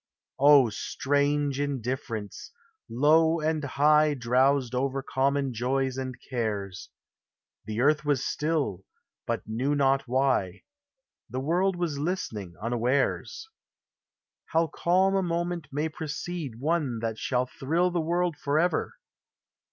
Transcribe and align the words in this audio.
Oh, 0.39 0.71
strange 0.71 1.59
indifference! 1.59 2.51
low 2.89 3.39
and 3.39 3.63
high 3.63 4.15
Drowsed 4.15 4.73
over 4.73 5.03
common 5.03 5.53
joys 5.53 5.95
and 5.95 6.15
cares; 6.27 6.89
The 7.65 7.81
earth 7.81 8.03
was 8.03 8.25
still— 8.25 8.83
but 9.27 9.45
knew 9.47 9.75
not 9.75 10.07
why; 10.07 10.63
The 11.29 11.39
world 11.39 11.75
was 11.75 11.99
listening, 11.99 12.55
unawares. 12.59 13.47
THE 14.51 14.53
DIVINE 14.53 14.57
ELEMENT. 14.63 14.71
Gl 14.73 14.73
How 14.73 14.83
calm 14.83 15.15
a 15.15 15.21
moment 15.21 15.67
may 15.71 15.87
precede 15.87 16.59
One 16.59 16.99
thai 16.99 17.13
shall 17.15 17.45
thrill 17.45 17.91
the 17.91 18.01
world 18.01 18.35
forever! 18.37 18.95